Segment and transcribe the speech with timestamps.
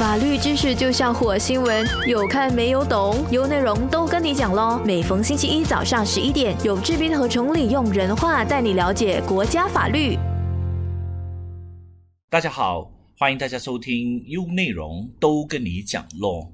[0.00, 3.22] 法律知识就像火星文，有看没有懂？
[3.30, 4.82] 有内容都跟你讲喽。
[4.82, 10.16] 每逢星期一早上十一点，有志斌和崇礼用人话带你了解国家法律。
[12.30, 16.50] 大家好，欢迎大家收听，用内容都跟你讲喽。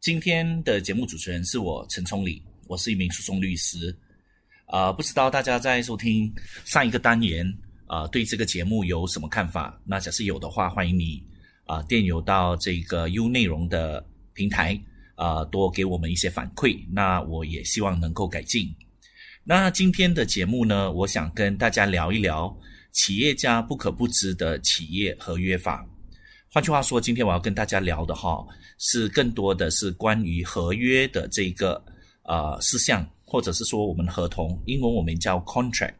[0.00, 3.94] 今天的节目主持人是我陈崇礼，我是一名诉讼律师。
[4.68, 6.32] 啊，不知道大家在收听
[6.64, 7.46] 上一个单元
[7.88, 9.78] 啊，对这个节目有什么看法？
[9.84, 11.22] 那假设有的话，欢迎你。
[11.66, 14.80] 啊，电邮到这个 U 内容的平台，
[15.14, 16.78] 啊，多给我们一些反馈。
[16.90, 18.74] 那我也希望能够改进。
[19.44, 22.56] 那今天的节目呢，我想跟大家聊一聊
[22.92, 25.86] 企业家不可不知的企业合约法。
[26.52, 28.44] 换句话说，今天我要跟大家聊的哈，
[28.78, 31.84] 是更多的是关于合约的这个
[32.22, 35.94] 呃事项，或者是说我们合同，英文我们叫 contract。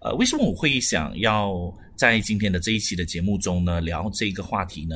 [0.00, 1.52] 呃，为什么我会想要
[1.98, 4.94] 在今天的这一期的节目中呢聊这个话题呢？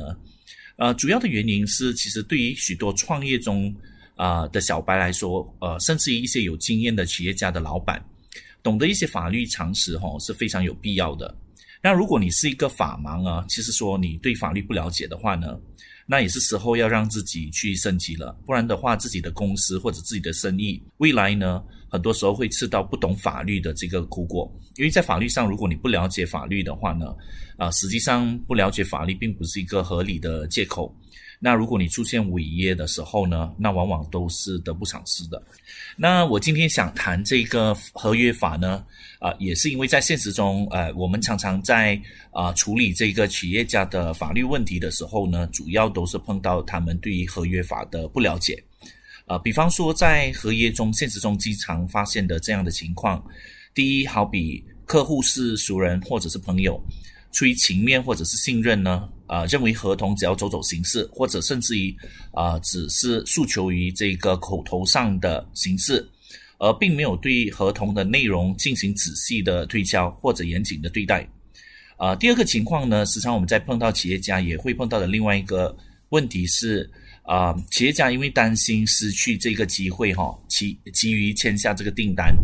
[0.77, 3.75] 呃，主要的原因是，其实对于许多创业中
[4.15, 8.01] 啊的小白来说，呃，甚至于一些有经验的企业家的老板，
[8.63, 11.35] 懂得一些法律常识哈是非常有必要的。
[11.81, 15.59] 那如果你是一个法盲啊，其实说你对法律不了解的话呢，
[16.05, 21.63] 那也是时候要让自己去升级了，不然的话，自己的公司或者自己的生意未来呢？
[21.89, 27.13] 很多时候会吃到不懂法律的这个苦果，因为在法律上，如果你不了解法律的话呢，
[27.55, 30.93] 啊，实际上不了解法律并不是一个合理的借口。
[31.45, 35.43] 那如果你出现违约的时候呢，那往往都是得不偿失的。
[35.97, 38.81] 那我今天想谈这个合约法呢，
[39.19, 48.63] 啊，也是因为在现实中，呃，我们常常在啊处理这个企业家的法律问题的时候呢，主要都是碰到他们对于合约法的不了解。
[49.25, 53.21] 啊，比方说在合约中、现实中经常发现的这样的情况，
[53.73, 56.81] 第一，好比客户是熟人或者是朋友，
[57.33, 61.95] 出于情面或者是信任呢，啊，认为合同只要走走形式，或者甚至于
[62.33, 66.07] 啊，只是诉求于这个口头上的形式，
[66.59, 71.27] 而并没有对合同的内容进行仔细的推敲或者严谨的对待。
[71.97, 75.75] 啊，第二个情况呢，时常我们在碰到企业家也会碰到的另外一个
[76.09, 76.87] 问题是。
[77.25, 82.35] 啊，企业家因为担心失去这个机会，哈，急急于签下这个订单，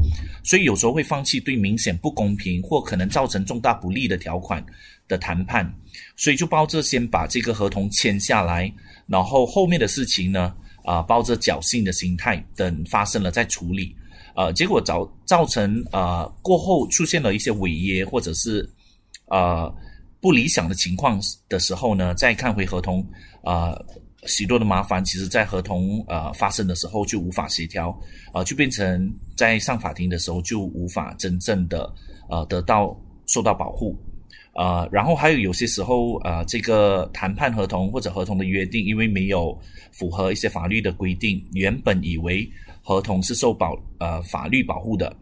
[0.42, 4.66] 所以有时候会放弃对明显不公平或可能造成重大不利的条款
[5.10, 5.70] 的谈判，
[6.16, 8.72] 所以就抱着先把这个合同签下来，
[9.08, 10.56] 然后后面的事情呢，
[10.86, 13.94] 啊，抱着侥幸的心态，等发生了再处理，
[14.38, 18.66] 呃，结果造造成啊过后出现了一些违约或者是
[19.26, 19.70] 啊
[20.22, 23.06] 不理想的情况的时候呢，再看回合同
[23.44, 23.78] 啊。
[24.28, 27.98] 许多的麻烦，其实在合同呃发生的时候就无法协调，
[28.34, 31.90] 呃，就变成在上法庭的时候就无法真正的
[32.28, 32.94] 呃得到
[33.28, 33.98] 受到保护，
[34.60, 39.58] 呃，然后还有有些时候呃这个谈判合同或者合同的约定，因为没有
[39.92, 42.50] 符合一些法律的规定，原本以为
[42.84, 45.16] 合同是受保呃法律保护的，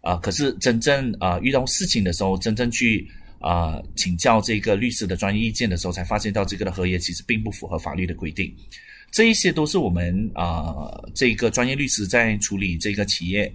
[0.00, 3.06] 啊，可是真正啊遇到事情的时候，真正去。
[3.40, 8.52] 啊，请教这个律师的专业意见的时候，才发现到这个的合约其实并不符合法律的规定。
[9.12, 13.48] 这一些都是我们啊，这个专业律师在处理这个企业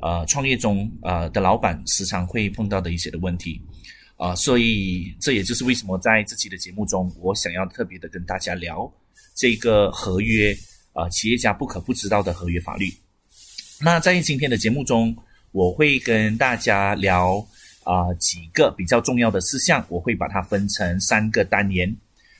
[0.00, 3.60] 呃创业中呃的老板时常会碰到的一些的问题
[4.18, 4.34] 啊。
[4.34, 8.92] 所以这也就是为什么在这期的节目中，我想要特别的跟大家聊
[9.34, 10.54] 这个合约
[10.92, 12.92] 啊，企业家不可不知道的合约法律。
[13.80, 15.16] 那在今天的节目中，
[15.52, 17.42] 我会跟大家聊。
[17.84, 21.96] 啊，几个比较重要的事项，我会把它分成三个单元。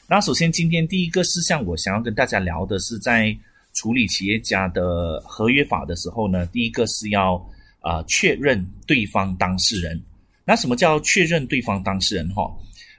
[0.06, 3.34] 那首先，今天第一个事项，我想要跟大家聊的是，在
[3.72, 7.42] 处理企业家的合约法的时候呢，第一个是要
[7.80, 9.98] 啊确认对方当事人。
[10.48, 12.26] 那什么叫确认对方当事人？
[12.30, 12.50] 哈，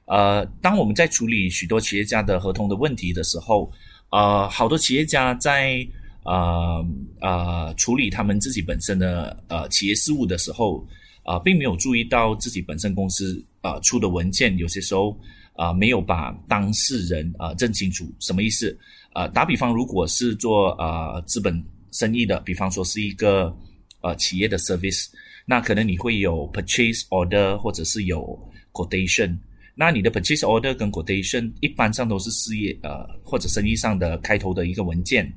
[0.06, 3.70] 呃，当我们在处理许多企业家的合同的问题的时候，
[4.12, 5.86] 呃，好多企业家在
[6.24, 6.86] 啊
[7.20, 10.88] 啊处理他们自己本身的呃企业事务的时候。
[11.24, 15.16] 啊，并没有注意到自己本身公司啊出的文件，有些时候
[15.54, 18.76] 啊没有把当事人啊认清楚，什么意思？
[19.14, 23.56] 啊，打比方，如果是做啊资本生意的，比方说是一个
[24.02, 25.06] 呃企业的 service，
[25.50, 28.40] 那可能你会有 purchase order 或者是有
[28.72, 29.36] quotation，
[29.74, 35.34] 那你的 purchase order 跟 quotation 一般上都是事业呃或者生意上的开头的一个文件，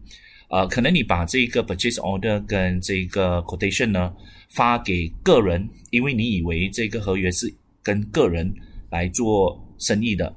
[0.50, 4.12] 呃，可能你把这个 purchase order 跟这个 quotation 呢。
[4.55, 7.50] 发给个人，因为你以为这个合约是
[7.82, 8.55] 跟个人
[8.91, 10.31] 来做生意的，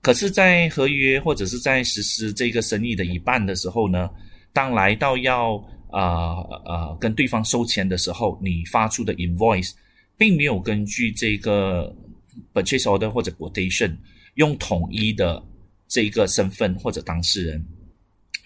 [0.00, 4.08] 可是，在合约或者是在实施这个生意的一半的时候呢，
[4.54, 9.72] 当来到要啊啊跟对方收钱的时候，你发出的 invoice
[10.16, 11.94] 并没有根据这个
[12.52, 13.96] purchase order 或者 quotation
[14.34, 15.42] 用统一的
[15.88, 17.64] 这一个身份或者当事人。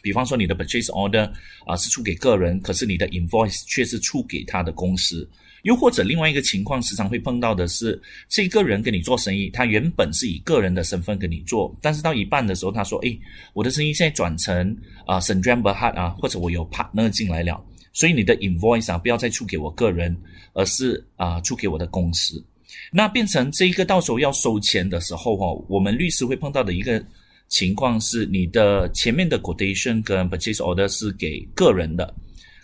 [0.00, 1.30] 比方说，你的 purchase order
[1.64, 5.28] 啊是出给个人，可是你的 invoice 却是出给他的公司。
[5.62, 13.18] 又或者另外一个情况，时常会碰到的是，这个人跟你做生意，他原本是以个人的身份跟你做，但是到一半的时候，他说：“诶，
[13.52, 14.76] 我的生意现在转成
[15.06, 17.08] 啊 s a n d r a m b e r h a t 啊，或者我有 partner
[17.08, 20.16] 进来了，所以你的 invoice 啊不要再出给我个人，
[20.52, 22.42] 而是啊出给我的公司。
[22.90, 27.02] 那变成这一个到时候要收钱的时候哦，我们律师会碰到的一个
[27.48, 32.12] 情况是，你的前面的 quotation 跟 purchase order 是给个人的，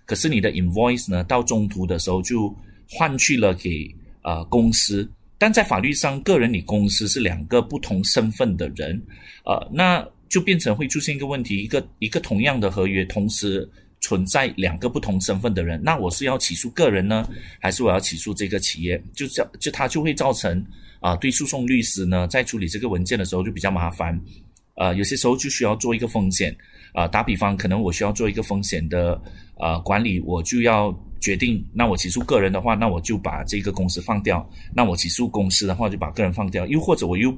[0.04, 2.54] 可是你的 invoice 呢，到中途的时候就
[2.90, 3.88] 换去了给
[4.22, 9.00] 呃公司，但在法律上，个人与公司是两个不同身份的人，
[9.44, 13.68] 呃，那就变成会出现一个问题，一个一个同样的合约，同时
[14.00, 17.28] 存在两个不同身份的人，那我是要起诉个人呢，
[17.60, 19.02] 还是我要起诉这个企业？
[19.14, 20.64] 就叫就它就会造成
[21.00, 24.18] 啊，对诉讼律师呢，在处理这个文件的时候就比较麻烦，
[24.76, 26.56] 呃，有些时候就需要做一个风险，
[26.92, 29.20] 啊，打比方，可能我需要做一个风险的
[29.56, 30.90] 呃管理，我就要。
[31.20, 34.40] 决定，那我起诉个人的话，那我就把这个公司放掉；
[34.74, 36.66] 那我起诉公司的话，就把个人放掉。
[36.66, 37.36] 又或者我又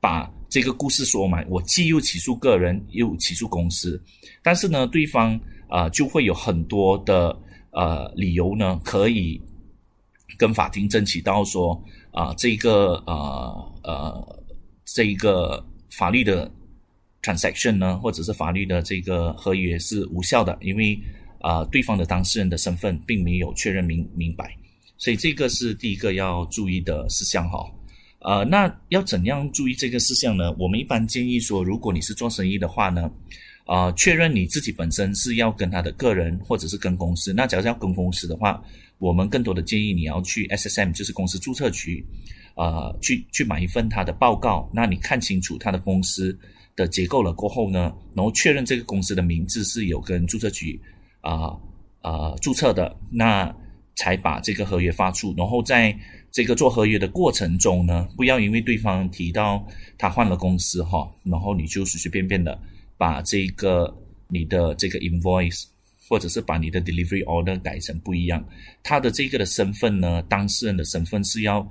[0.00, 4.02] 把这个故事说满，我既又起诉个人，又起诉公司，
[4.42, 7.34] 但是呢，对方啊就会有很多的
[7.70, 9.40] 呃理由呢，可以
[10.36, 11.82] 跟法庭争取到说
[12.12, 14.38] 啊，这个呃呃
[14.84, 16.50] 这一个法律的
[17.22, 21.00] transaction 呢，或者是法律的这个合约是无效的，因为。
[21.40, 24.56] 啊，对方的当事人的身份并没有确认明明白，
[24.96, 27.58] 所以这个是第一个要注意的事项哈。
[28.20, 30.52] 呃，那要怎样注意这个事项呢？
[30.58, 33.08] 我们一般建议说，如果你是做生意的话呢，
[33.64, 37.32] 啊，确认你自己本身是要跟他的个人或者是跟公司。
[37.32, 38.60] 那假如要跟公司的话，
[38.98, 42.04] 我们更多的建议你要去 SSM，就是公司注册局，
[42.56, 44.68] 啊，去去买一份他的报告。
[44.74, 46.36] 那你看清楚他的公司
[46.74, 50.78] 的结构了过后呢，然后确认这个公司的名字是有跟注册局。
[51.20, 51.56] 啊
[52.00, 53.54] 啊，注册的那
[53.96, 55.96] 才把这个合约发出，然后在
[56.30, 59.66] 这个做合约的过程中呢，不要因为对方提到
[59.96, 62.56] 他换了公司哈，然后你就随随便便的
[62.96, 63.92] 把这个
[64.28, 65.64] 你的这个 invoice
[66.08, 68.42] 或者是把你的 delivery order 改成不一样，
[68.82, 71.66] 他的这个的身份呢，当事人的身份是要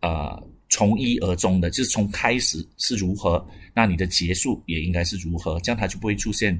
[0.00, 6.58] 呃从一而终的，就是从开始是如何，那你的结束也应该是如何，这样他就不会出现。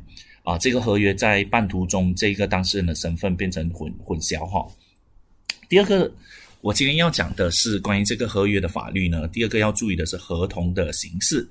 [0.49, 4.67] 啊，这个合约在半途中，这个当事人的身份变成混混淆哈。
[5.69, 6.11] 第二个，
[6.63, 9.29] 我今天要讲的是关于这个合约的法律呢。
[9.29, 11.47] 第二个要注意的是合同的形式，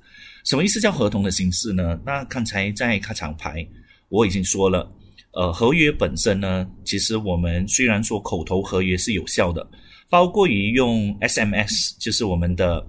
[0.45, 1.99] 什么意思叫合同的形式呢？
[2.03, 3.63] 那刚才在开场牌
[4.09, 4.91] 我已经说了，
[5.29, 9.69] 呃，合约本身呢，其实我们虽然说口头合约是有效的，
[10.09, 12.83] 包括于用 SMS，就是我们的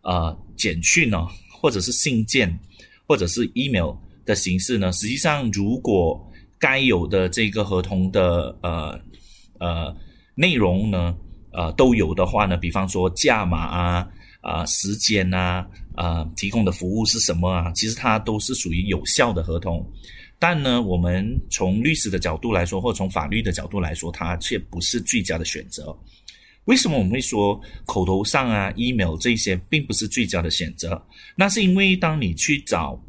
[0.00, 2.58] 呃简讯呢，或者是信件，
[3.06, 3.94] 或者是 email。
[4.24, 4.92] 的形式呢？
[4.92, 6.20] 实际上，如果
[6.58, 9.00] 该有的这个合同的呃
[9.58, 9.94] 呃
[10.34, 11.16] 内容呢
[11.50, 14.08] 呃都有的话呢，比方说价码啊
[14.40, 19.84] 啊时间啊啊提供的服务是什么啊，其实它都是属于有效的合同。
[20.38, 25.96] 但呢，我们从律师的角度来说，或从法律的角度来说，它却不是最佳的选择。
[26.66, 31.00] 为什么我们会说口头上啊 email 这些并不是最佳的选择？
[31.34, 33.00] 那是因为当你去找。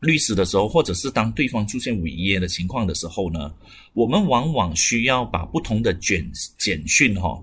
[0.00, 3.52] 律师的时候，或者是当对方出现违约的情况的时候呢，
[3.94, 6.24] 我们往往需要把不同的简
[6.56, 7.36] 简讯哈，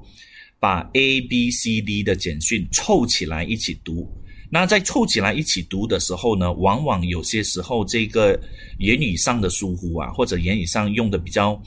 [0.58, 4.10] 把 A、B、C、D 的简讯凑起来一起读。
[4.50, 8.39] 那在凑起来一起读的时候呢，往往有些时候这个
[8.79, 11.62] 言语上的疏忽啊，或者言语上用的比较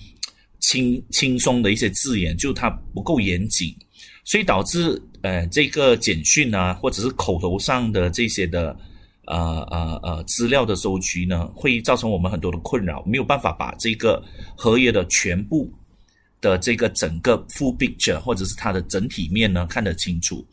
[0.58, 3.76] 轻轻松的一些字眼，就它不够严谨，
[4.24, 8.74] 所以导致呃这个简讯啊，或者是口头上的这些的。
[9.28, 14.22] 呃呃呃，资料的收集呢，会造成我们很多的困扰，没有办法把这个
[14.56, 15.72] 合约的全部
[16.40, 20.44] 的这个整个 full picture 或者是它的整体面呢看得清楚。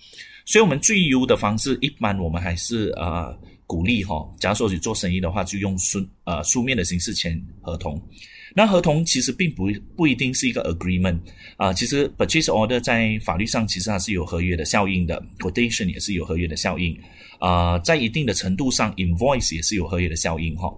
[0.46, 8.00] 所以，我们最优的方式，一般我们还是呃鼓励哈，假如说你做生意的话，就用书呃书面的形式签合同。
[8.58, 11.20] 那合同其实并不不一定是一个 agreement
[11.58, 16.96] 啊，其实 purchase order 在法律上其实它是有合约的效应的，quotation 也是有合约的效应。
[17.46, 20.74] 啊，在一定的程度上，invoice 也是有合约的效应哈，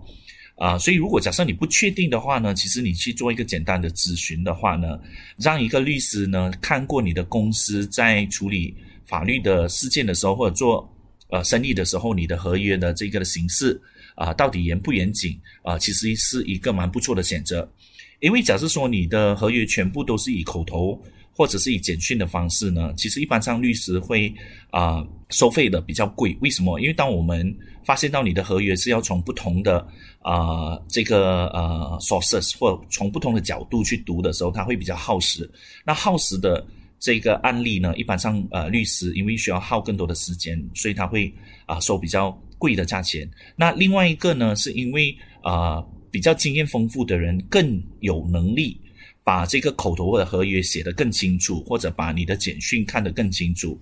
[0.58, 5.00] 啊，所以如果假设你不确定的话呢，其实你去做一个简单的咨询的话呢，
[5.38, 10.94] 让一个律师呢看过你的公司在处理法律的事件的时候，或者做
[11.30, 13.80] 呃生意的时候，你的合约的这个的形式
[14.16, 17.72] 啊，到底严不严谨啊，其实是一个蛮不错的选择，
[18.20, 21.02] 因为假设说你的合约全部都是以口头。
[21.38, 24.34] 或者是以简讯的方式呢，其实一般上律师会
[24.72, 26.36] 啊收费的比较贵。
[26.42, 26.80] 为什么？
[26.80, 29.88] 因为当我们发现到你的合约是要从不同的
[30.24, 35.48] 啊这个呃 sources 或从不同的角度去读的时候，它会比较耗时。
[35.86, 36.66] 那耗时的
[37.00, 41.32] 这个案例呢，一般上呃律师因为需要耗更多的时间，所以他会
[41.68, 43.30] 啊收比较贵的价钱。
[43.56, 48.82] 那另外一个呢，是因为啊比较经验丰富的人更有能力。
[49.28, 53.78] 把这个口头的合约写得更清楚，或者把你的简讯看得更清楚，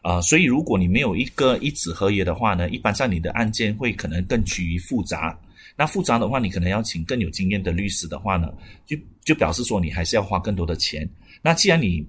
[0.00, 5.38] 啊，所以如果你没有一个一纸合约的话呢，一般上你的案件会可能更趋于复杂。
[5.76, 8.50] 那复杂的话，你可能要请更有经验的律师的话呢，
[8.86, 11.06] 就就表示说你还是要花更多的钱。
[11.42, 12.02] 那既然你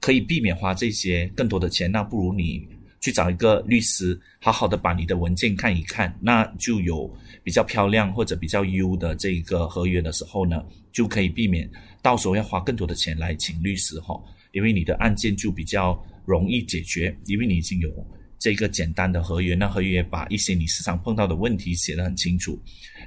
[0.00, 2.66] 可以避免花这些更多的钱，那不如你
[3.02, 11.68] 去找一个律师，好好的把你的文件看一看，那就有比较漂亮或者比较优的这个合约的时候呢，就可以避免。
[12.00, 14.18] 到时候要花更多的钱来请律师哈，
[14.52, 17.90] 因为你的案件就比较容易解决，因为你已经有
[18.38, 22.56] 这个简单的合约，那合约把一些你时常碰到的问题写得很清楚，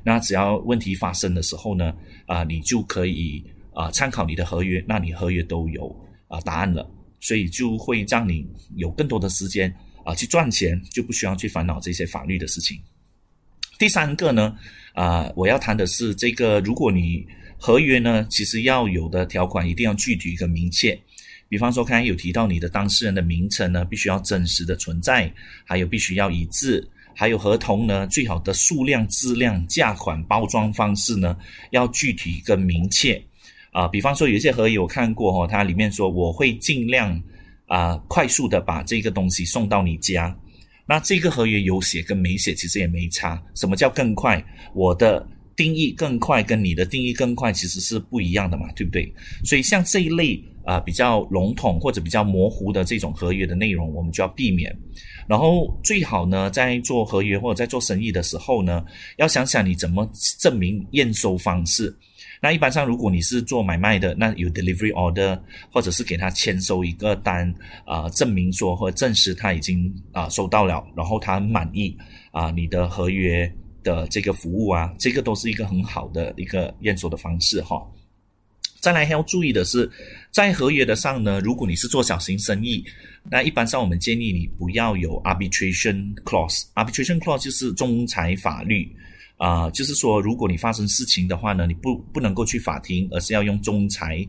[0.04, 1.94] 那只要问题发生的时候呢，
[2.26, 3.42] 啊，你就可以
[3.74, 5.90] 啊参考你的合约，那你合约都有
[6.28, 6.90] 啊答案了，
[7.22, 9.74] 所以就会让你有更多的时间
[10.06, 12.80] 啊去赚钱，就不需要去烦恼这些法律的事情。
[13.78, 14.56] 第三个呢，
[14.94, 20.98] 啊，我要谈的是这个，如果你合约呢，其实要有的条款一定要具体跟明确。
[21.50, 25.32] 比方说，刚才有提到你的当事人的名称呢，必须要真实的存在，
[25.66, 31.38] 还有必须要一致，还有合同呢，最好的数量、质量、价款、包装方式呢，
[31.72, 33.22] 要具体跟明确。
[33.72, 37.22] 啊，比方说有一些合约我看过哈，它里面说我会尽量
[37.68, 40.36] 啊快速的把这个东西送到你家。
[40.88, 43.42] 那这个合约有写跟没写其实也没差。
[43.56, 44.44] 什么叫更快？
[44.74, 45.28] 我的。
[45.58, 49.10] 定义更快，跟你的定义更快其实是不一样的嘛，对不对？
[49.46, 54.78] 所以像这一类啊比较笼统或者比较模糊的这种合约的内容，我们就要避免。
[55.30, 58.84] 然后最好呢，在做合约或者在做生意的时候呢，
[59.16, 60.06] 要想想你怎么
[60.42, 61.98] 证明验收方式。
[62.46, 65.40] 那一般上，如果你是做买卖的，那有 delivery order，
[65.72, 67.52] 或者是给他签收一个单
[67.86, 71.98] 啊，证明说或证实他已经啊收到了，然后他很满意
[72.30, 73.52] 啊你的合约。
[73.86, 77.80] 的这个服务啊，这个都是一个很好的一个验收的方式哈。
[78.80, 79.88] 再来还要注意的是，
[80.32, 82.84] 在合约的上呢，如果你是做小型生意，
[83.30, 86.64] 那一般上我们建议你不要有 arbitration clause。
[86.74, 88.92] arbitration clause 就是仲裁法律
[89.38, 94.26] 啊，就是说如果你发生事情的话呢，你不不能够去法庭，而是要用仲裁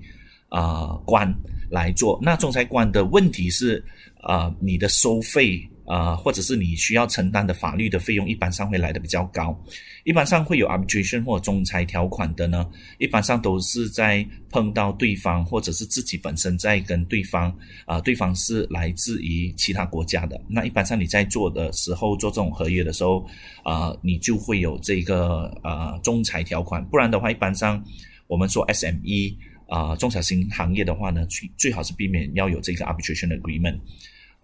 [0.49, 1.33] 啊官
[1.71, 2.19] 来做。
[2.23, 3.85] 那仲裁官的问题是
[4.23, 5.69] 啊，你的收费。
[5.87, 9.59] 啊，或者是你需要承担的法律的费用，一般上会来的比较高。
[10.05, 12.65] 一般上会有 arbitration 或仲裁条款的呢，
[12.99, 17.53] 一般上都是在碰到对方，或者是自己本身在跟对方
[17.87, 20.41] 啊，对方是来自于其他国家的。
[20.49, 23.27] 那一般上你在做的时候，做这种合约的时候，
[23.65, 26.85] 啊，你就会有这个啊仲裁条款。
[26.87, 27.83] 不然的话，一般上
[28.29, 29.35] 我们说 SME
[29.69, 33.79] 啊中小型行业的话呢，最最好是避免要有这个 arbitration agreement。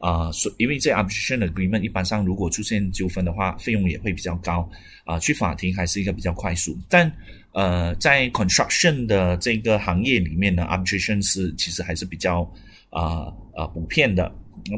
[0.02, 4.68] 啊，所因为这 arbitration agreement 一般上如果出现纠纷的话，费用也会比较高
[5.04, 5.16] 啊。
[5.16, 7.10] 去法庭还是一个比较快速，但
[7.52, 12.42] 呃，在 construction 的这个行业里面呢，arbitration 是其实还是比较
[12.90, 14.34] 啊啊普遍的。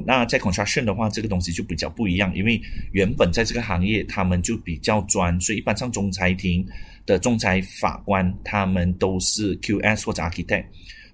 [0.06, 2.60] 那在 construction 的话，这个东西就比较不一样，因为
[2.92, 6.66] 原本在这个行业他们就比较专，所以一般上仲裁庭
[7.06, 10.66] 的仲裁法官他们都是 QS 或者 architect，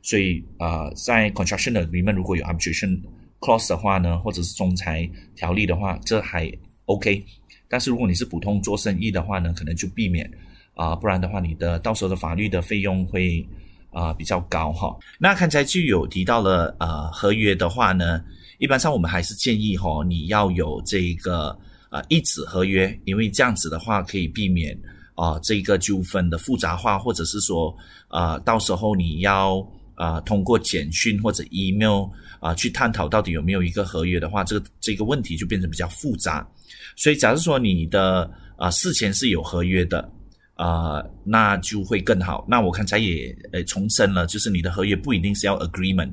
[0.02, 3.00] 所以啊，在 construction 的里面如果有 arbitration
[3.40, 6.50] clause 的话呢，或者是仲裁条例的话，这还
[6.84, 7.24] OK。
[7.68, 10.30] 但是如果你是普通做生意的话呢，可能就避免
[10.74, 13.46] 啊，不然的话，你的到时候的法律的费用会
[13.90, 14.96] 啊比较高哈。
[15.18, 18.22] 那刚才就有提到了呃，合约的话呢，
[18.58, 21.56] 一般上我们还是建议哈，你要有这一个
[21.90, 24.76] 啊一纸合约，因为这样子的话可以避免
[25.14, 27.72] 啊这个纠纷的复杂化，或者是说
[28.08, 29.64] 啊到时候你要
[30.00, 32.08] 啊通过简讯或者 email。
[32.40, 36.48] 啊，去探讨到底有没有一个合约的话，这个这个问题就变成比较复杂。
[36.96, 40.10] 所以，假如说你的啊事前是有合约的
[40.54, 42.46] 啊，那就会更好。
[42.48, 46.10] 那我刚才也呃重申了，就是你的合约不一定是要 agreement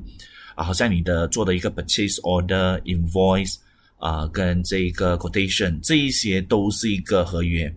[0.54, 3.54] 啊，好像你的做的一个 purchase order invoice
[3.96, 7.74] 啊，跟这个 quotation 这一些都是一个合约。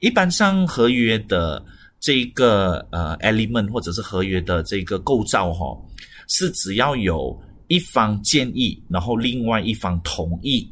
[0.00, 1.64] 一般上合约的
[2.02, 5.74] 这个呃 element 或者是合约的这个构造哈，
[6.28, 7.42] 是只要有。
[7.68, 10.68] 一方建议，然后另外一方同意，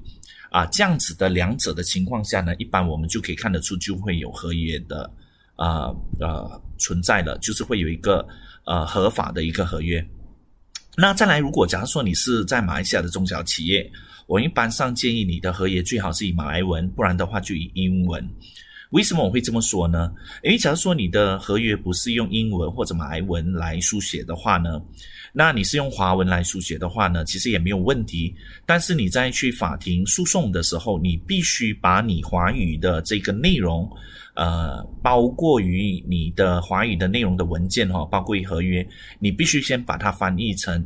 [0.51, 5.11] 啊，这样子的两者的情况下呢，一般我们就可以看得出就会有合约的，
[5.57, 8.27] 啊呃存在的，就是会有一个
[8.67, 10.07] 呃合法的一个合约。
[10.95, 13.91] 那再来，如果假如说你是在马来西亚的中小企业，
[14.27, 18.23] 我一般上建议你的合约最好是以马来文，不然的话就以英文。
[18.91, 20.13] 为什么我会这么说呢？
[20.43, 24.83] 因为假如说你的合约不是用英文或者马来文来书写的话呢，
[25.33, 28.35] 那你是用华文来书写的话呢，其实也没有问题。
[28.67, 33.89] 但是你在去法庭诉讼的时候，你必须把你华语的这个内容，
[34.35, 38.85] 呃，包括于你的华语的内容的文件哈，包括于合约，
[39.21, 40.85] 你必须先把它翻译成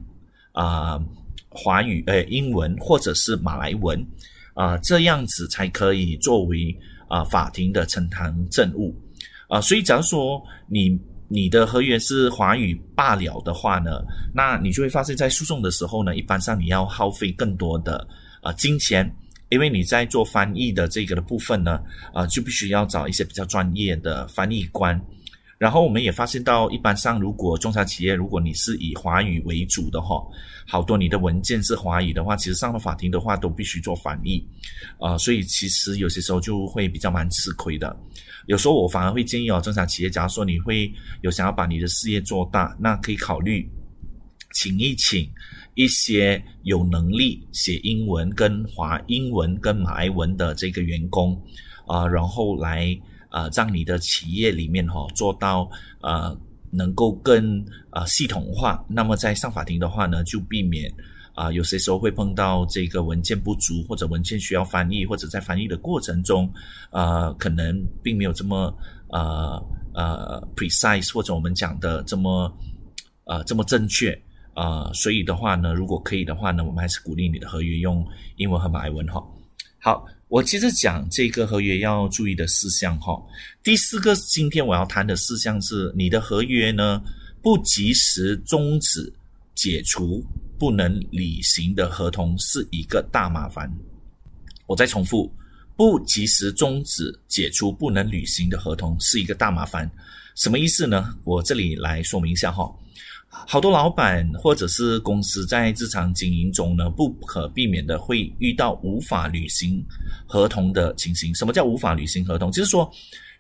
[0.53, 1.03] 啊
[1.49, 4.07] 华语呃英文或者是马来文
[4.53, 6.77] 啊，这样子才可以作为。
[7.09, 8.95] 啊，法庭的呈堂证物，
[9.49, 14.03] 啊，所以假如说你你的合约是华语罢了的话呢，
[14.35, 18.07] 那你就会发现，在诉讼的时候呢，一般上你要耗费更多的
[18.43, 19.11] 啊金钱，
[19.49, 21.81] 因为你在做翻译的这个的部分呢，
[22.13, 25.01] 啊，就必须要找一些比较专业的翻译官。
[25.57, 30.21] 然后我们也发现到，一般上如果中小企业，如果你是以华语为主的哈，
[30.67, 34.45] 好多你的文件是华语的话，其实上了法庭的话都必须做翻译，
[34.99, 37.97] 啊，所以其实有些时候就会比较蛮吃亏的。
[38.47, 40.93] 有时候我反而会建议哦，中小企业，假如说你会
[41.23, 43.67] 有想要把你的事业做大，那可以考虑
[44.55, 45.31] 请一请
[45.77, 51.41] 一些有能力写英文跟华英文跟马来文的这个员工
[51.87, 53.01] 啊，然后来。
[53.35, 55.69] 啊，让你的企业里面哈做到
[56.03, 56.39] 呃
[56.71, 60.89] 能够更啊系统化，那么在上法庭的话呢，就避免
[61.35, 66.49] 啊有些时候会碰到这个文件不足，或者文件需要翻译，或者在翻译的过程中，
[66.93, 68.73] 呃可能并没有这么
[69.09, 69.61] 呃
[69.95, 72.57] 呃 precise，或者我们讲的这么
[73.25, 74.17] 呃这么正确
[74.55, 79.21] 啊，所以的话呢，如果可以的话呢，我们还是鼓励你的合约用英文和马来文哈。
[79.81, 80.07] 好。
[80.35, 83.17] 我接着讲这个合约要注意的事项哈。
[83.63, 87.01] 第四个，今天我要谈的事项是，你的合约呢
[87.41, 89.13] 不及时终止、
[89.55, 90.25] 解除
[90.59, 93.73] 不能履行的合同是一个大麻烦。
[94.67, 95.33] 我再重复，
[95.77, 99.89] 不及时终止、解除不能履行的合同是一个大麻烦。
[100.35, 101.15] 什么意思呢？
[101.23, 102.69] 我这里来说明一下哈。
[103.47, 109.85] 好多老板或者是公司在日常经营中呢，不可避免的会遇到无法履行
[110.27, 111.35] 合同的情形。
[111.35, 112.51] 什么叫无法履行合同？
[112.51, 112.91] 就是说，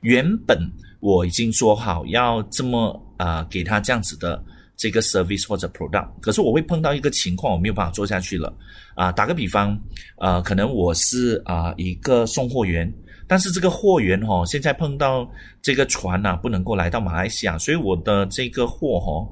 [0.00, 0.58] 原本
[1.00, 4.42] 我已经说好要这么啊给他这样子的
[4.76, 8.52] 这个 service 或者 product，可是我会碰到一个情况，我没有办法做下去了
[8.94, 9.10] 啊。
[9.10, 9.78] 打个比方，
[10.18, 12.92] 呃，可能我是啊一个送货员，
[13.26, 15.26] 但是这个货源哈，现在碰到
[15.62, 19.26] 这个船呐不能够来到马来西亚，所以我的这个货哈。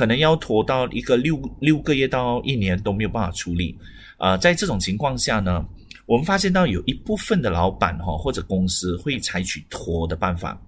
[0.00, 3.76] 可能要拖到一个六六个月到一年都没有办法处理，
[4.16, 5.62] 啊，在这种情况下呢，
[6.06, 10.58] 我们发现到有一部分的老板哈或者公司会采取拖的办法，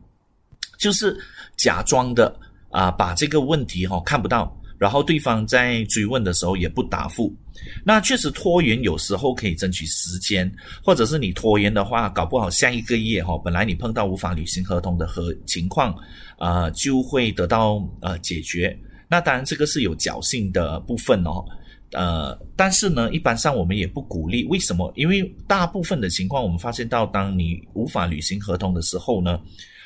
[0.79, 1.17] 就是
[1.57, 7.35] 假装的啊把这个问题哈看不到，然后对方在追问的时候也不答复。
[7.83, 10.53] 那确实拖延有时候可以争取时间，
[10.85, 15.97] 或者是你拖延的话，搞不好下一个月哈本来你碰到无法履行合同的和情况
[16.37, 18.79] 啊就会得到呃解决。
[19.13, 21.45] 那当然，这个是有侥幸的部分哦，
[21.91, 24.43] 呃，但是呢，一般上我们也不鼓励。
[24.45, 24.91] 为什么？
[24.97, 29.39] 因为大部分的情况，我们发现到，当你无法履行合同的时候呢，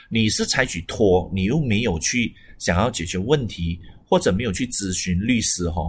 [0.09, 5.83] 你是采取拖，你又没有去想要解决问题，或者没有去咨询律师哈。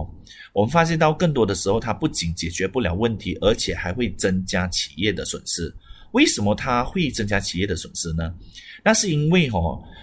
[0.52, 5.72] 我们发现到更多的时候，它不仅解决不了问题，而且还会增加企业的损失。
[6.10, 8.34] 为什么它会增加企业的损失呢？
[8.84, 9.58] 那是因为哈，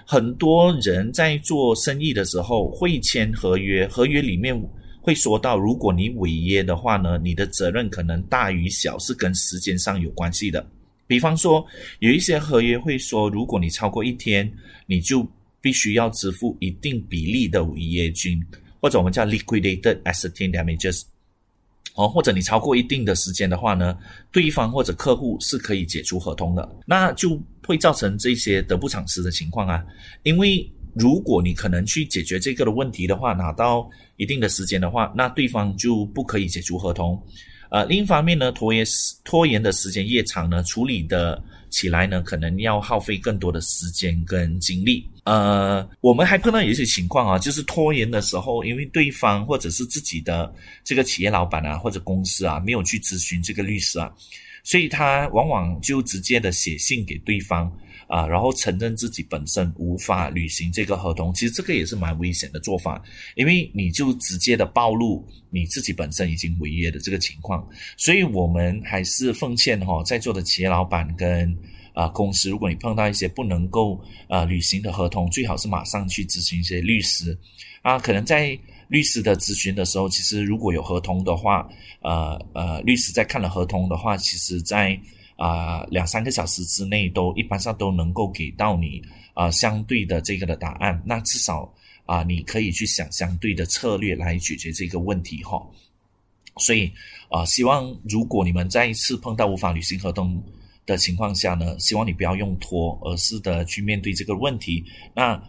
[0.06, 4.56] 很多人在做生意的时候会签合约，合约里面
[5.02, 10.66] 会说到，如果你违约的话呢，你的责任可能大与小，是跟时间上有关系的。
[11.08, 11.66] 比方说，
[12.00, 14.52] 有一些合约会说，如果你超过一天，
[14.88, 15.26] 你就
[15.62, 18.44] 必须要支付一定比例的违约金，
[18.82, 21.04] 或者我们叫 liquidated asset damages。
[21.94, 23.98] 哦，或者你超过一定的时间的话呢，
[24.30, 29.84] 对方或者客户是可以解除合同的，那就会造成这些得不偿失的情况啊。
[30.24, 37.22] 因为如果你可能去解决这个的问题的话，拿到一定的时间的话，那对方就不可以解除合同。
[37.70, 38.86] 呃，另一方面呢，拖延
[39.24, 45.06] 拖延的时间越长呢，处理的起来呢，可能要耗费更多的时间跟精力。
[45.26, 54.14] 呃，我们还碰到有一些情况啊，就是拖延的时候，因为对方或者是自己的这个企业老板啊，或者公司啊，没有去咨询这个律师啊，
[54.66, 57.72] 所以他往往就直接的写信给对方
[58.08, 61.34] 啊，然后承认自己本身无法履行这个合同。
[61.34, 63.02] 其实这个也是蛮危险的做法，
[63.36, 67.66] 因为你就直接的暴露你自己本身已经违约的这个情况。
[67.96, 71.58] 所以我们还是奉劝哈，在座的企业老板跟。
[71.96, 73.98] 啊，公司如果你碰到一些不能够
[74.28, 77.38] 呃履行的合同，最好是马上去咨询一些律师
[77.82, 77.98] 啊。
[77.98, 81.68] 可能在律师的咨询的时候，其实如果有合同的话，
[82.02, 85.00] 呃呃，律师在看了合同的话，其实在
[85.38, 89.02] 啊两三个小时之内都一般上都能够给到你
[89.34, 91.02] 啊相对的这个的答案。
[91.06, 91.74] 那至少
[92.06, 95.62] 啊你可以去想相对的策略来解决这个问题哈。
[96.58, 96.92] 所以
[97.30, 100.42] 啊，希望如果你们再一次碰到无法履行合同
[100.86, 104.86] 的情况下呢，希望你不要用拖，而是的去面对这个问题。
[105.14, 105.42] 那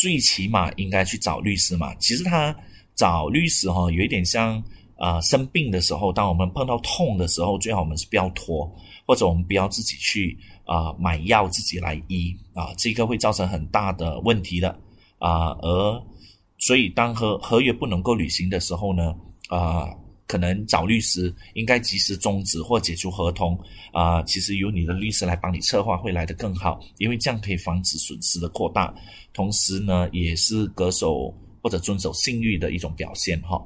[0.00, 1.94] 最起码应该去找律师嘛。
[1.96, 2.56] 其实他
[2.94, 4.62] 找律师哈，有一点像
[4.96, 8.66] 啊生病的时候，当我们碰到痛的时候，最好我们是不要拖，
[9.06, 14.70] 或者我们不要自己去啊买药自己来医啊，这个会造成很大的问题的
[15.18, 15.50] 啊。
[15.60, 16.02] 而
[16.56, 19.14] 所以当合合约不能够履行的时候呢，
[19.50, 19.86] 啊。
[20.30, 23.58] 可能找律师应该及时终止或解除合同
[23.92, 28.94] 啊，其实由你的律师来帮你策划会来得更好，因为这样可以防止损失的扩大，
[29.32, 33.60] 同时呢也是恪守或者遵守信誉的一种表现哈。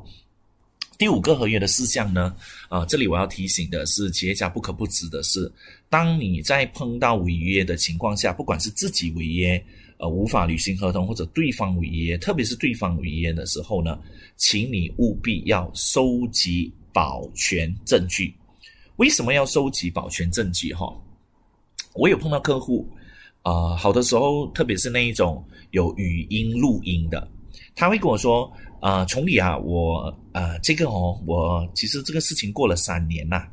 [0.96, 2.34] 第五个合约的事项呢，
[2.70, 5.52] 啊，这里我要提醒的是，企业家不可不知的是，
[5.90, 9.62] 当你在碰到违约的情况下，不管是自己违约。
[10.08, 13.98] 无法履行合同或者对方违约，特别是对方违约的时候呢，
[14.36, 18.34] 请你务必要收集保全证据。
[18.96, 20.72] 为什么要收集保全证据？
[20.72, 20.92] 哈，
[21.94, 22.88] 我有碰到客户，
[23.42, 27.28] 啊，好的时候，特别是那一种有语音录音的，
[27.74, 33.48] 他会跟我说，啊，崇礼啊，我，呃，这个哦，我其实这个事情过了三年了，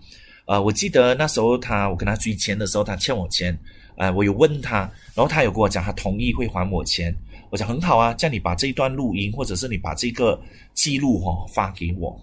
[0.45, 3.57] 呃，我记得那时候他，我跟他追钱的时候，他欠我钱。
[3.97, 4.79] 哎，我有问他，
[5.13, 7.15] 然后他有跟我讲，他同意会还我钱。
[7.49, 10.41] 我讲很好啊，叫你把这一段录音，或者是你把这个
[10.73, 12.19] 记录哈发给我。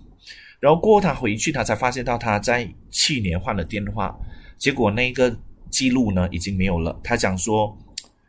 [0.58, 4.18] 然后过后他回去，他才发现到他在去年换了电话，
[4.56, 5.36] 结果那个
[5.70, 6.98] 记录呢已经没有了。
[7.04, 7.76] 他讲说，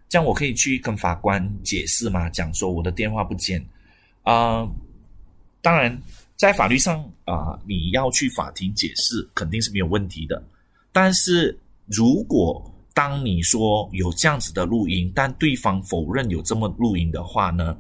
[0.10, 2.30] 这样我可以去跟法官解释吗？
[2.30, 3.66] 讲说我的电话不见
[4.24, 4.68] 啊。
[5.62, 5.98] 当然，
[6.36, 10.44] 在法律上啊，你要去法庭解释肯定是没有问题的。
[10.92, 17.78] 但是如果当你说有这样子的录音，但对方否认有这么录音的话呢？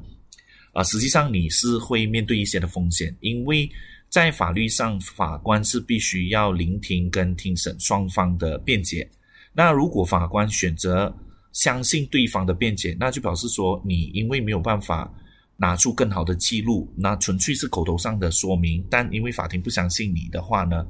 [0.71, 3.69] 啊，实际上你是会面对一些的风险，因为
[4.07, 9.09] 在法律上，法官是必须要聆听跟听审双方的辩解。
[9.51, 11.13] 那如果法官选择
[11.51, 15.11] 相信对方的辩解，那就表示说你因为没有办法
[15.57, 18.85] 拿出更好的记录，那纯粹是口头上的说明。
[18.89, 20.85] 但因为法庭不相信你的话呢，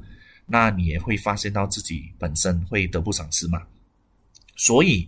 [0.45, 3.63] 那你也会发现到自己本身会得不偿失嘛。
[4.62, 5.08] 所以，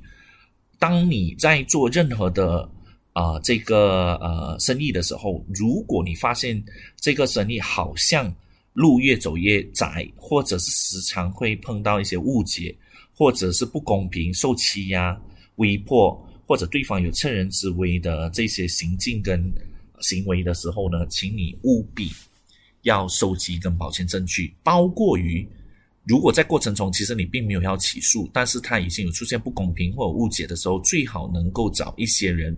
[0.80, 2.68] 当你在做任何的
[3.12, 6.64] 啊这个呃生意的时候，如果你发现
[6.96, 8.34] 这个生意好像
[8.72, 12.74] 路越走越窄，或者是时常会碰到一些误解，
[13.14, 15.22] 或者是不公平、受欺压、
[15.58, 19.44] 威迫，或者对方有趁人之危的这些行径跟
[20.00, 22.10] 行为的时候呢，请你务必
[22.84, 25.46] 要收集跟保全证据，包括于。
[26.04, 32.58] 如果在过程中，其实你并没有要起诉，但是他已经有出现不公平或者误解的时候，最好能够找一些人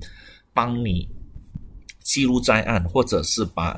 [0.53, 1.05] 帮你
[2.01, 3.77] 记录在案，或者是把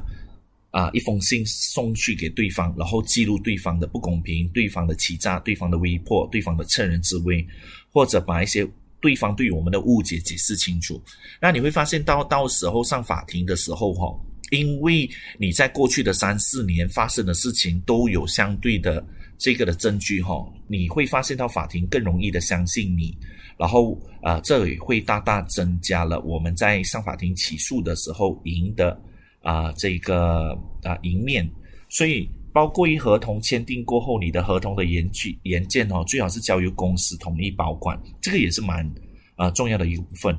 [0.69, 7.43] 啊一封信送去给对方，然后记录对方的不公平、对方的欺诈、对方的威迫、对方的趁人之危，
[7.89, 8.67] 或者把一些
[9.01, 11.01] 对方对我们的误解解释清楚。
[11.41, 14.15] 那你会发现到到时候上法庭的时候，哈，
[14.51, 19.03] 因为你在过去的三四年发生的事情都有相对的。
[19.37, 23.17] 这个的证据哈，你会发现到法庭更容易的相信你，
[23.57, 28.99] 然后啊，这也会大大增加了我们在上法庭起诉的时候赢的
[29.41, 31.49] 啊这个啊赢面。
[31.87, 38.89] 所以，包括一合同签订过后，你的合同的原据原件哦，最好是交由公司统一保管，这个也是蛮
[39.35, 40.37] 啊重要的一部分。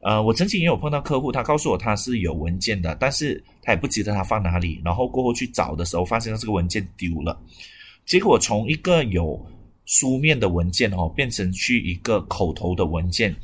[0.00, 7.36] 呃，我曾经也有碰到客户，他告诉我他是有文件的，但是他也不记得他放哪里，然后过后去找的时候，发现这个文件丢了。
[8.08, 9.38] 结果从一个有
[9.84, 13.36] 书面的文件哦，变成去一个口头的文件，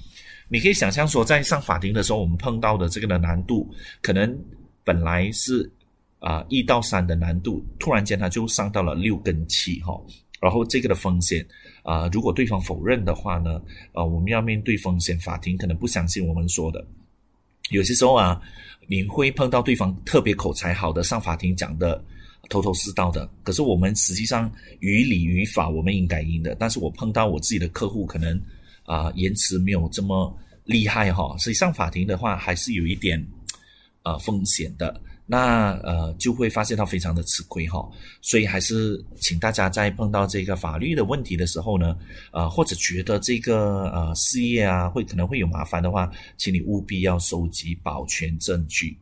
[0.49, 4.35] 你可以想象说，在上法庭的时候，我们碰到的这个的难度，可能
[4.83, 5.71] 本来是
[6.19, 10.01] 啊一到三的难度，突然间它就上到了六跟七哈。
[10.41, 11.47] 然后这个的风险
[11.83, 13.61] 啊，如果对方否认的话呢，
[13.93, 16.83] 啊我们要面对风险，法庭可能不相信我们说的。
[17.69, 18.41] 有些时候啊，
[18.87, 22.03] 你会碰到对方特别口才好的，上法庭讲的。
[22.49, 26.55] 头头是道的，可是我们实际上于理于法，我们应该赢的。
[26.55, 28.41] 但是我碰到我自己的客户，可能
[28.85, 33.25] 啊言辞没有这么厉害哈，所以上法庭的话还是有一点
[34.03, 35.01] 呃风险的。
[35.27, 37.89] 那呃就会发现到非常的吃亏哈。
[38.21, 41.97] 所以还是请大家在碰到这个法律的问题的时候呢，
[42.31, 48.99] 呃或者觉得这个呃事业啊会可能会有麻烦的话，请你务必要收集保全证据。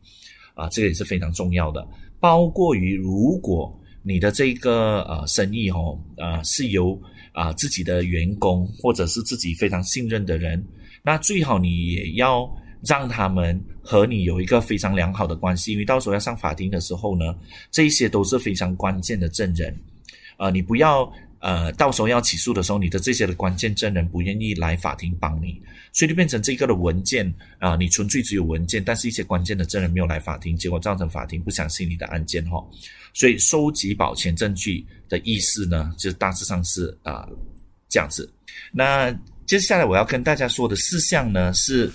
[0.55, 1.85] 啊，这个也是非常重要的。
[2.23, 6.97] 包括于如果你的这个呃生意哦，呃是由
[7.33, 10.65] 啊自己的员工或者是自己非常信任的人，
[11.03, 12.49] 那最好你也要
[12.81, 17.35] 让他们和你有一个非常良好的关系，因为到时候要上法庭的时候呢，
[17.69, 19.77] 这些都是非常关键的证人，
[20.37, 21.11] 呃，你不要。
[21.43, 32.65] 呃，到时候要起诉的时候，你的这些的关键证人不愿意来法庭帮你，所以就变成这个的文件啊，你纯粹只有文件，但是一些关键的证人没有来法庭，结果造成法庭不相信你的案件哈。
[33.13, 37.27] 所以收集保全证据的意思呢，就大致上是啊
[37.89, 38.33] 这样子。
[38.71, 39.13] 那
[39.45, 41.91] 接下来我要跟大家说的事项呢，是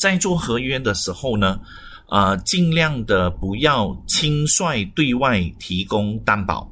[0.00, 1.60] 在做合约的时候呢，
[2.08, 6.66] 呃，尽量的不要轻率对外提供担保。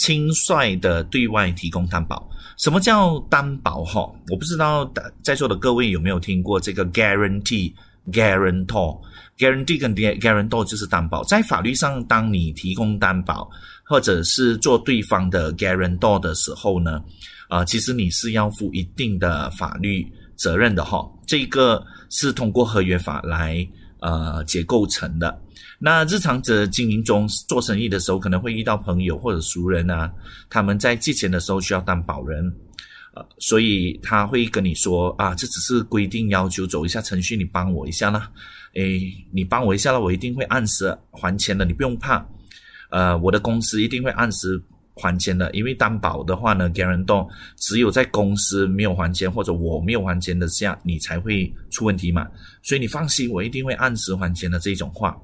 [0.00, 3.84] 轻率的对外提供担保，什么叫担保？
[3.84, 4.90] 哈，我不知道
[5.22, 7.70] 在座的各位有没有听过这个 guarantee、
[8.10, 8.98] guarantor、
[9.36, 11.22] guarantee 跟 guarantor 就是担保。
[11.24, 13.46] 在法律上，当你提供担保
[13.84, 17.04] 或者是做对方的 guarantor 的时候呢，
[17.50, 21.06] 啊，其实你是要负一定的法律责任的，哈。
[21.26, 25.38] 这个是通过合约法来呃结构成的。
[25.82, 30.12] 那日常者经营中做生意的时候，可能会遇到朋友或者熟人啊，
[30.50, 32.44] 他们在借钱的时候需要担保人，
[33.14, 38.30] 呃，所以他会跟你说啊，这只是规定要求，走一下程序，你帮我一下啦，
[38.74, 39.00] 诶，
[39.32, 42.22] 你帮我一下了，我一定会按时还钱的，你不用怕，
[42.90, 44.62] 呃，我的公司一定会按时
[44.96, 52.28] 还钱的，因为担保的话呢，guarantor 只有在公司没有还钱或者我没有还钱的下，你才会出问题嘛，
[52.62, 55.18] 所以你放心，我一定会按时还钱的这种话。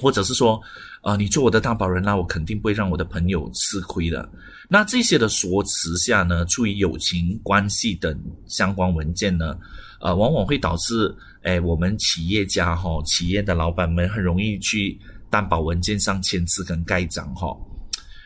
[0.00, 0.60] 或者是说，
[1.02, 4.28] 呃，你做我的担保人，那我肯定不会让我的朋友吃亏的。
[4.68, 9.56] 那这些的说辞下呢，出于友情关系等相关文件呢，
[10.00, 17.56] 呃，往往会导致，哎，我们企业家哈，企业的老板们很容易去担保文件上签字跟盖章哈。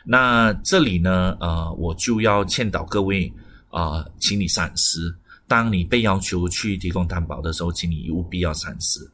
[0.05, 3.33] 那这里呢，呃，我就要劝导各位
[3.71, 5.15] 啊，请你三思。
[5.47, 9.11] 当你被要求去提供担保的时候，请你务必要三思。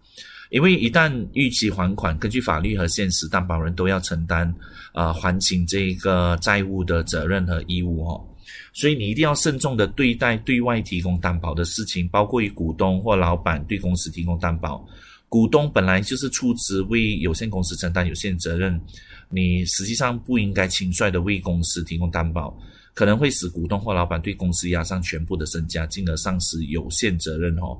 [0.50, 4.52] 因为一旦逾期还款，根据法律和现实，担保人都要承担
[4.92, 8.24] 啊还清这个债务的责任和义务哦。
[8.72, 14.84] 所以你一定要慎重的对待对外提供担保的事情，包括于股东或老板对公司提供担保。
[15.28, 18.80] 股东本来就是出资为有限公司承担有限责任，
[19.28, 22.56] 你实际上不应该轻率的为公司提供担保，
[22.94, 27.78] 可能会使股东或老板对公司押上全部的身家，进而丧失有限责任哦。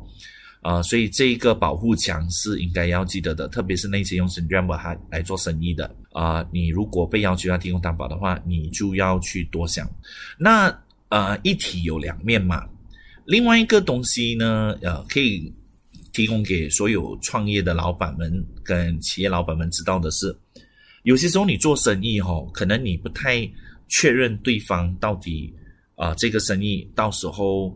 [0.60, 9.90] 啊，所以这一个保护墙是应该要记得的，特别是那些用 s e n d r a m 还来做生意的啊，你如果被要求要提供担保的话，你就要去多想。
[10.38, 10.70] 那
[11.08, 12.68] 呃，一体有两面嘛，
[13.24, 15.50] 另外一个东西呢，呃，可以
[16.12, 18.30] 提供给所有创业的老板们
[18.62, 20.36] 跟企业老板们知道的是，
[21.04, 23.50] 有些时候你做生意哈，可能你不太
[23.88, 25.54] 确认对方到底
[25.94, 27.74] 啊，这个生意到时候。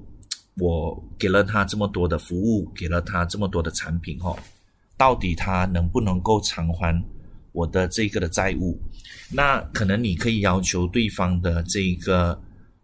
[0.58, 4.36] 我给了他这么多的服务，给了他这么多的产品，哈，
[4.96, 7.02] 到底他能不能够偿还
[7.52, 8.78] 我的这个的债务？
[9.32, 12.40] 那可能你可以要求对方的这个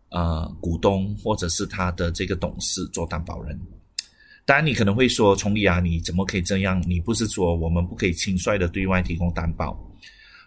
[0.09, 3.59] 呃股东或者是他的这个董事做担保人。
[4.45, 6.83] 当然，你可能会说，崇礼啊，你怎么可以这样？
[6.89, 9.79] 你不是说我们不可以轻率的对外提供担保？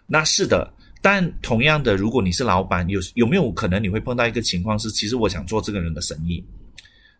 [0.06, 6.44] 那是的，但同样的，如果你是老板，有有没有可能你会碰到一个情况是，其实我想做这个人的生意？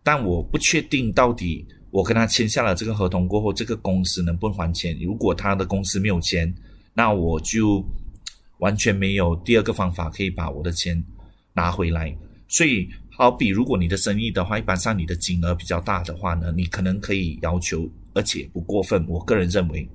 [0.04, 4.96] 但我不确定到底我跟他签下了这个合同过后，这个公司能不能还钱？
[5.00, 6.54] 如果他的公司没有钱，
[6.92, 7.84] 那我就
[8.58, 11.02] 完全没有第二个方法可以把我的钱
[11.54, 12.14] 拿回来。
[12.48, 19.04] 所以，好比如果你的生意的话，一般上你的金额比较大的话呢，你可能可以要求，而且不过分。
[19.08, 19.88] 我个人认为，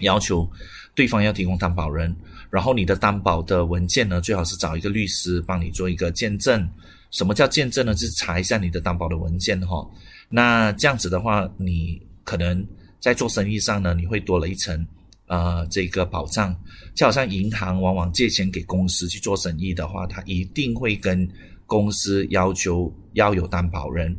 [0.00, 0.48] 要求
[0.94, 2.14] 对方要提供担保人，
[2.50, 6.68] 然后你的担保的文件呢，最好是找一个律师帮你做一个见证。
[7.14, 7.94] 什么叫见证呢？
[7.94, 9.88] 就是查一下你的担保的文件哈。
[10.28, 12.66] 那这样子的话，你可能
[12.98, 14.84] 在做生意上呢，你会多了一层
[15.28, 16.52] 呃这个保障。
[16.92, 21.28] 就好像银行往往借钱给公司去做生意的话，他一定会跟
[21.66, 24.16] 公司要求要有担保人，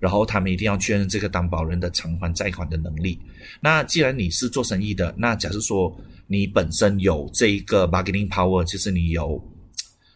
[0.00, 3.20] 然后他们一定要确认这个担保人的偿还贷款的能力。
[3.60, 5.94] 那既然你是做生意的，那假设说
[6.26, 9.38] 你本身有这一个 bargaining power，就是你有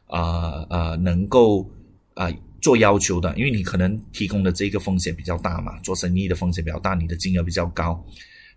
[0.07, 1.71] 啊呃能够。
[2.14, 8.05] 啊，做要求的，因为你可能提供的这个风险比较大嘛，做生意的风险比较大，你的金额比较高，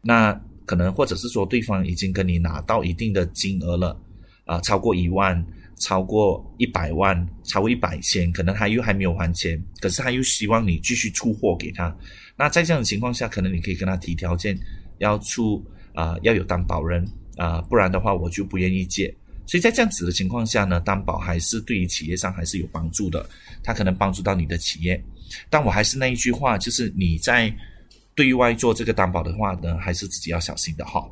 [0.01, 0.33] 那
[0.65, 3.99] 可能或者是说对方已经跟你拿到一定的金额了，
[4.45, 5.45] 啊，超过一万，
[5.77, 11.95] 超过一百万，超过一百千，可能他又还没有还钱，可是他又希望你继续出货给他，
[12.37, 14.57] 那在这样的情况下，可能你可以跟他提条件，
[14.97, 15.63] 要出
[15.93, 19.15] 啊要有担保人啊，不然的话我就不愿意借。
[19.47, 23.27] 所以在这样子的情况下呢，担保还是对于企业上还是有帮助的，
[23.63, 25.01] 它可能帮助到你的企业。
[25.49, 27.53] 但我还是那一句话，就是你在
[28.15, 31.03] 对外做这个担保的话呢，还是自己要小心的哈。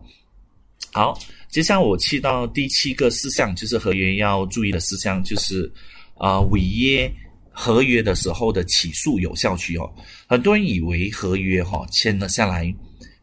[0.92, 1.20] 好，
[1.50, 5.72] 接下来我去到第七个事项，就是合约要注意的事项，就是
[6.18, 7.12] 啊违约
[7.52, 9.92] 合约的时候的起诉有效期哦。
[10.28, 12.74] 很多人以为合约哈签了下来。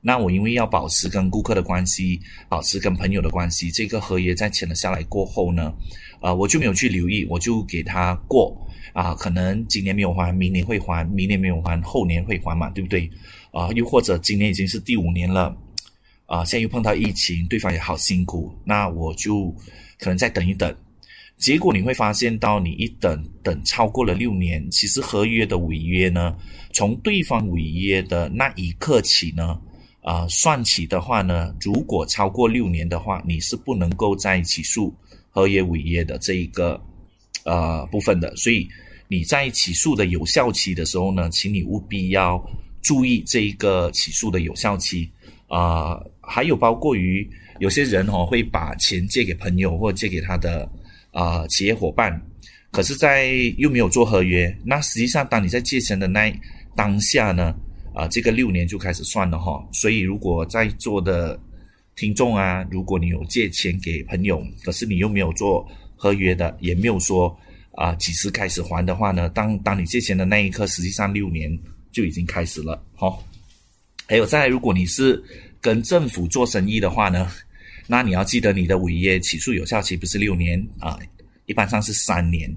[0.03, 5.75] 那我因为要保持跟顾客的关系，保持跟朋友的关系，这个合约在签了下来过后呢，
[6.23, 8.57] 呃，我就没有去留意，我就给他过
[8.95, 13.11] 啊，可能今年没有还，明年会还，明年没有还，后年会还嘛，对不对？
[13.53, 15.55] 啊，又或者今年已经是第五年了，
[16.25, 19.55] 啊，现在又碰到疫情，对方也好辛苦，那我就
[19.99, 20.75] 可能再等一等。
[21.37, 26.35] 结果你会发现到你一等等超过了六年，其实合约的违约呢，
[26.73, 29.61] 从对方违约的那一刻起呢。
[30.03, 34.95] 啊，算起的话呢，如果超过六年的话，你是不能够再起诉
[35.31, 36.81] 合约违约的这一个
[37.45, 38.35] 呃部分的。
[38.37, 38.67] 所以
[39.09, 42.43] 你在起诉的有效期的时候呢，请你务必要
[42.81, 45.11] 注意这一个起诉的有效期
[45.49, 46.01] 啊。
[46.23, 50.67] 还有包括于有些人哦会把钱借给朋友或借给他的
[51.11, 52.19] 啊企业伙伴，
[52.71, 56.33] 可是，在又没有做合约，那实际上当你在借钱的那
[56.75, 57.55] 当下呢？
[57.94, 61.38] 啊，这个六年就开始算了哈，所以如果在座的
[61.96, 67.37] 听众啊，如果你有借钱给朋友，可是你又没有做合约的，也没有说
[67.72, 71.59] 啊几时开始还的话呢，当当你借钱的那一刻，实际上六年
[71.92, 73.12] 就已经开始了哈。
[74.07, 75.22] 还有再，如果你是
[75.61, 77.31] 跟政府做生意的话呢，
[77.87, 80.98] 那你要记得你的违约起诉有效期不是六年啊，
[81.46, 82.50] 一般上是三年。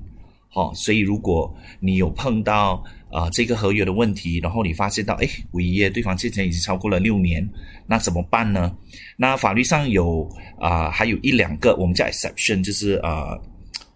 [0.47, 7.47] 好，所以如果你有碰到啊这个合约的问题，然后你发现到哎违约，对方借钱已经超过了六年，
[7.85, 8.75] 那怎么办呢？
[9.15, 10.27] 那法律上有
[10.59, 13.39] 啊还有一两个我们叫 exception，就是呃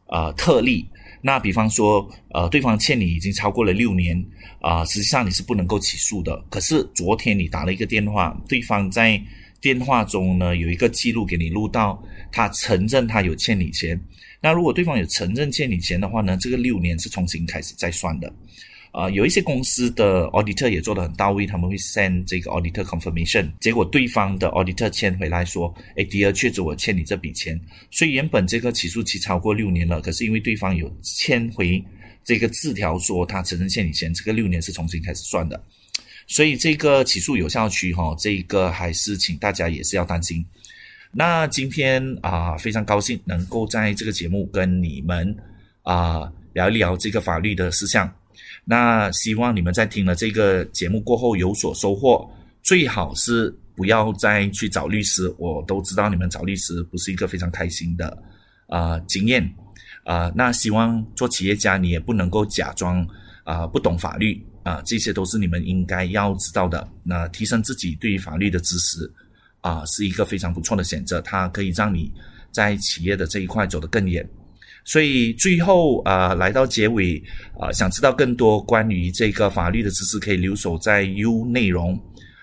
[0.05, 0.87] 呃特例。
[1.19, 4.23] 那比方说呃对方欠你已经超过了六年
[4.61, 6.39] 啊，实际上你是不能够起诉的。
[6.49, 9.19] 可是昨天你打了一个电话，对方在
[9.59, 12.01] 电话中呢有一个记录给你录到，
[12.31, 13.99] 他承认他有欠你钱。
[14.39, 16.37] 那如果对方有承认欠你钱的话呢？
[16.39, 18.31] 这个六年是重新开始再算的，
[18.91, 27.59] 啊，有一些公司的 auditor 也做得很到位，他们会 send 这个 auditor confirmation，结果对方的 auditor 签回来说，哎，第二确实我欠你这笔钱，
[27.91, 31.83] 所以原本这个起诉期超过六年了，可是因为对方有签回
[32.23, 35.61] 这个字条说他承认欠你钱，这个六年是重新开始算的，
[36.25, 40.43] 所以这个起诉有效期哈，这个还是请大家也是要担心。
[41.11, 45.35] 那今天啊，非常高兴能够在这个节目跟你们
[45.83, 48.11] 啊聊一聊这个法律的事项。
[48.65, 52.29] 那希望你们在听了这个节目过后有所收获。
[52.63, 58.17] 最好是不要再去找律师，我都知道你们找律师不是一个非常开心的
[58.67, 59.47] 啊经验
[60.03, 60.31] 啊。
[60.35, 63.07] 那希望做企业家你也不能够假装
[63.43, 66.87] 啊不懂法律啊，这些都是你们应该要知道的。
[67.03, 69.11] 那提升自己对于法律的知识。
[69.61, 72.09] 啊，是一个非常不错的选择，它可以让你
[72.51, 74.25] 在企业的这一块走得更远。
[74.87, 77.21] 所以最后啊，来到结尾
[77.59, 81.99] 啊，想知道更多关于这个法律的知识，可以留守在 U 内容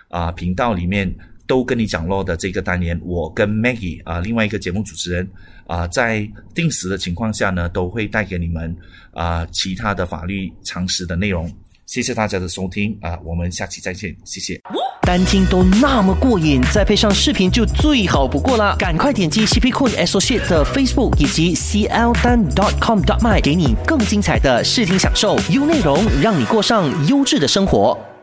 [0.08, 1.10] 啊频道里面，
[1.46, 3.00] 都跟你讲落的这个单元。
[3.02, 5.26] 我跟 Maggie 啊，另外一个节目主持人
[5.66, 8.76] 啊，在定时的情况下呢，都会带给你们
[9.12, 11.50] 啊其他的法律常识的内容。
[11.86, 14.60] 谢谢大家的收听啊，我们下期再见，谢谢。
[15.02, 18.74] 单听都那么过瘾，再配上视频就最好不过啦。
[18.78, 22.42] 赶快点击 CP Cool Associate 的 Facebook 以及 CL 单
[22.80, 28.13] .com Dot My，给你更精彩的视听享受，优内容让你过上优质的生活。